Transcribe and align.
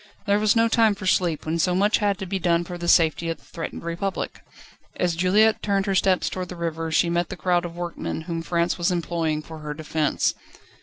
There 0.25 0.39
was 0.39 0.55
no 0.55 0.67
time 0.67 0.95
for 0.95 1.05
sleep, 1.05 1.45
when 1.45 1.59
so 1.59 1.75
much 1.75 1.99
had 1.99 2.17
to 2.17 2.25
be 2.25 2.39
done 2.39 2.63
for 2.63 2.75
the 2.75 2.87
safety 2.87 3.29
of 3.29 3.37
the 3.37 3.43
threatened 3.43 3.83
Republic. 3.83 4.41
As 4.95 5.15
Juliette 5.15 5.61
turned 5.61 5.85
her 5.85 5.93
steps 5.93 6.27
towards 6.27 6.49
the 6.49 6.55
river, 6.55 6.91
she 6.91 7.07
met 7.07 7.29
the 7.29 7.37
crowd 7.37 7.65
of 7.65 7.75
workmen, 7.75 8.21
whom 8.21 8.41
France 8.41 8.79
was 8.79 8.89
employing 8.89 9.43
for 9.43 9.59
her 9.59 9.75
defence. 9.75 10.33